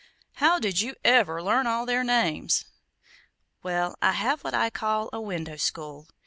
"How 0.37 0.57
did 0.57 0.81
you 0.81 0.95
ever 1.05 1.43
learn 1.43 1.67
all 1.67 1.85
their 1.85 2.03
names?" 2.03 2.65
"Well, 3.61 3.93
I 4.01 4.13
have 4.13 4.43
what 4.43 4.55
I 4.55 4.71
call 4.71 5.11
a 5.13 5.21
'window 5.21 5.57
school.' 5.57 6.07